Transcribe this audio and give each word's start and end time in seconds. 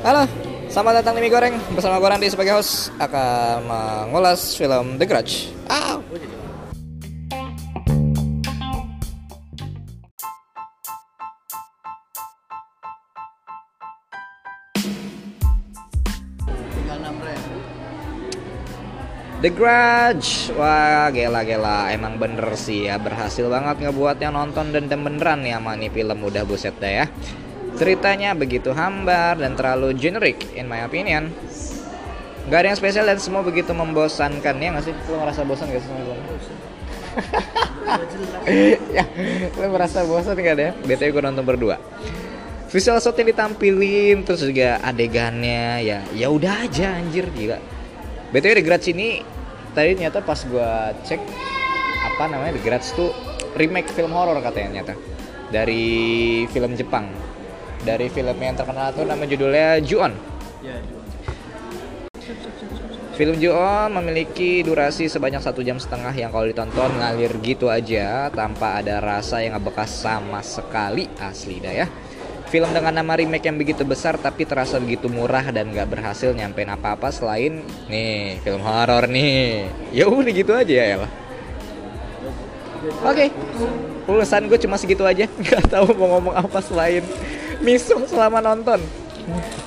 Halo, 0.00 0.24
selamat 0.72 1.04
datang 1.04 1.20
di 1.20 1.28
Mie 1.28 1.28
Goreng 1.28 1.60
Bersama 1.76 2.00
gue 2.00 2.08
Randy 2.08 2.32
sebagai 2.32 2.56
host 2.56 2.88
Akan 2.96 3.68
mengulas 3.68 4.56
film 4.56 4.96
The 4.96 5.04
Grudge 5.04 5.52
Ow. 5.68 6.00
The 19.42 19.50
Grudge. 19.50 20.54
Wah 20.54 21.10
gela-gela 21.10 21.90
Emang 21.90 22.14
bener 22.14 22.54
sih 22.54 22.86
ya. 22.86 23.02
Berhasil 23.02 23.42
banget 23.50 23.82
ngebuat 23.82 24.22
yang 24.22 24.38
nonton 24.38 24.70
dan 24.70 24.86
beneran 24.86 25.42
ya 25.42 25.58
sama 25.58 25.74
nih 25.74 25.90
film 25.90 26.22
udah 26.22 26.46
buset 26.46 26.78
dah 26.78 27.02
ya. 27.02 27.06
Ceritanya 27.74 28.38
begitu 28.38 28.70
hambar 28.70 29.34
dan 29.42 29.58
terlalu 29.58 29.98
generic 29.98 30.46
in 30.54 30.70
my 30.70 30.86
opinion. 30.86 31.34
Gak 32.46 32.58
ada 32.62 32.66
yang 32.70 32.78
spesial 32.78 33.02
dan 33.02 33.18
semua 33.18 33.42
begitu 33.42 33.74
membosankan. 33.74 34.62
Ya 34.62 34.78
gak 34.78 34.86
sih? 34.86 34.94
Lo 35.10 35.18
ngerasa 35.18 35.42
bosan 35.42 35.66
gak 35.74 35.82
sih 35.82 35.90
sama 35.90 36.14
ya, 38.96 39.04
lo 39.58 39.66
merasa 39.68 40.00
bosan 40.06 40.38
gak 40.38 40.54
deh? 40.54 40.70
BTW 40.86 41.18
gue 41.18 41.22
nonton 41.26 41.42
berdua. 41.42 41.82
Visual 42.70 43.02
shot 43.02 43.18
yang 43.18 43.34
ditampilin 43.34 44.22
terus 44.24 44.46
juga 44.46 44.80
adegannya 44.80 45.84
ya 45.84 45.98
ya 46.14 46.30
udah 46.30 46.64
aja 46.64 46.94
anjir 46.94 47.26
gila. 47.34 47.58
BTW 48.32 48.52
The 48.56 48.64
Grudge 48.64 48.88
ini 48.96 49.20
tadi 49.72 49.96
ternyata 49.96 50.20
pas 50.20 50.40
gue 50.40 50.70
cek 51.08 51.20
apa 52.12 52.24
namanya 52.28 52.52
The 52.56 52.62
Grudge 52.62 52.88
tuh 52.92 53.10
remake 53.56 53.88
film 53.92 54.12
horor 54.12 54.36
katanya 54.44 54.84
ternyata 54.84 54.94
dari 55.52 55.84
film 56.48 56.72
Jepang 56.76 57.08
dari 57.82 58.06
film 58.08 58.38
yang 58.38 58.54
terkenal 58.54 58.94
tuh 58.94 59.02
nama 59.02 59.26
judulnya 59.26 59.82
Ju-on. 59.82 60.14
Film 63.12 63.36
Ju-on 63.42 63.90
memiliki 63.92 64.62
durasi 64.64 65.10
sebanyak 65.10 65.42
satu 65.42 65.60
jam 65.60 65.76
setengah 65.76 66.14
yang 66.14 66.30
kalau 66.30 66.48
ditonton 66.48 66.94
ngalir 66.96 67.34
gitu 67.42 67.68
aja 67.68 68.30
tanpa 68.32 68.80
ada 68.80 69.02
rasa 69.02 69.42
yang 69.42 69.58
ngebekas 69.58 69.90
sama 69.90 70.40
sekali 70.40 71.10
asli 71.20 71.58
dah 71.60 71.74
ya. 71.74 71.86
Film 72.52 72.68
dengan 72.68 72.92
nama 72.92 73.16
remake 73.16 73.48
yang 73.48 73.56
begitu 73.56 73.80
besar 73.80 74.20
tapi 74.20 74.44
terasa 74.44 74.76
begitu 74.76 75.08
murah 75.08 75.48
dan 75.48 75.72
gak 75.72 75.88
berhasil 75.88 76.36
nyampein 76.36 76.68
apa-apa 76.68 77.08
selain 77.08 77.64
nih 77.88 78.44
film 78.44 78.60
horor 78.60 79.08
nih. 79.08 79.72
Ya 79.88 80.04
udah 80.04 80.28
gitu 80.28 80.52
aja 80.52 80.68
ya 80.68 80.96
lah. 81.00 81.10
Oke, 83.08 83.32
ulasan 84.04 84.52
gue 84.52 84.60
cuma 84.60 84.76
segitu 84.76 85.00
aja. 85.00 85.24
Gak 85.48 85.72
tahu 85.72 85.96
mau 85.96 86.20
ngomong 86.20 86.36
apa 86.36 86.60
selain 86.60 87.00
misung 87.64 88.04
selama 88.04 88.44
nonton. 88.44 88.84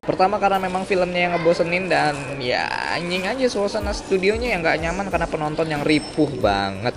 Pertama 0.00 0.40
karena 0.40 0.56
memang 0.56 0.88
filmnya 0.88 1.28
yang 1.28 1.32
ngebosenin 1.36 1.84
dan 1.84 2.16
ya 2.40 2.64
anjing 2.96 3.28
aja 3.28 3.44
suasana 3.52 3.92
studionya 3.92 4.56
yang 4.56 4.64
gak 4.64 4.80
nyaman 4.80 5.12
karena 5.12 5.28
penonton 5.28 5.68
yang 5.68 5.84
ripuh 5.84 6.32
banget. 6.40 6.96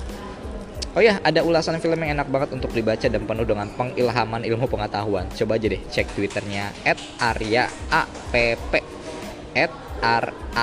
Oh 0.93 1.01
ya, 1.01 1.17
ada 1.25 1.41
ulasan 1.41 1.81
film 1.81 1.97
yang 2.05 2.21
enak 2.21 2.29
banget 2.29 2.53
untuk 2.53 2.69
dibaca 2.69 3.09
dan 3.09 3.25
penuh 3.25 3.49
dengan 3.49 3.65
pengilhaman 3.73 4.45
ilmu 4.45 4.69
pengetahuan. 4.69 5.25
Coba 5.33 5.57
aja 5.57 5.65
deh 5.73 5.81
cek 5.89 6.13
twitternya 6.13 6.69
@arya_app 7.17 8.69
@r-a-r-y-a-a-p-e-p-e. 10.05 10.61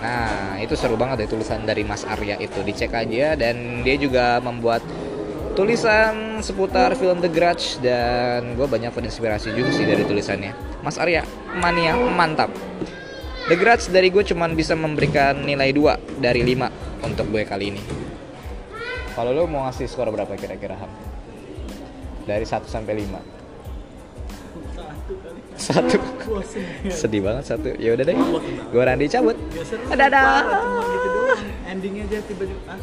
Nah, 0.00 0.56
itu 0.56 0.72
seru 0.72 0.96
banget 0.96 1.20
deh 1.20 1.28
tulisan 1.36 1.68
dari 1.68 1.84
Mas 1.84 2.08
Arya 2.08 2.40
itu. 2.40 2.64
Dicek 2.64 2.96
aja 2.96 3.36
dan 3.36 3.84
dia 3.84 4.00
juga 4.00 4.40
membuat 4.40 4.80
tulisan 5.52 6.40
seputar 6.40 6.96
film 6.96 7.20
The 7.20 7.28
Grudge 7.28 7.76
dan 7.84 8.56
gue 8.56 8.64
banyak 8.64 8.88
terinspirasi 8.96 9.52
juga 9.52 9.68
sih 9.76 9.84
dari 9.84 10.08
tulisannya. 10.08 10.80
Mas 10.80 10.96
Arya, 10.96 11.28
mania 11.60 11.92
mantap. 11.92 12.48
The 13.48 13.56
Grudge 13.56 13.88
dari 13.88 14.12
gue 14.12 14.20
cuman 14.26 14.52
bisa 14.52 14.76
memberikan 14.76 15.40
nilai 15.46 15.72
2 15.72 16.20
dari 16.20 16.44
5 16.44 17.06
untuk 17.06 17.26
gue 17.32 17.42
kali 17.48 17.72
ini. 17.72 17.82
Kalau 19.16 19.32
lo 19.32 19.48
mau 19.48 19.64
ngasih 19.66 19.88
skor 19.88 20.12
berapa 20.12 20.36
kira-kira 20.36 20.76
Ham? 20.76 20.90
Dari 22.28 22.44
1 22.44 22.68
sampai 22.68 22.94
5. 23.00 23.40
Satu. 25.60 25.96
Sedih 26.88 27.20
banget 27.20 27.44
satu. 27.52 27.74
Ya 27.76 27.92
udah 27.92 28.04
deh. 28.06 28.16
Gue 28.72 28.82
Randy 28.82 29.10
cabut. 29.10 29.36
Dadah. 29.92 30.46
Gitu. 30.88 31.20
Endingnya 31.68 32.04
aja 32.08 32.18
tiba-tiba. 32.24 32.60
ah, 32.70 32.78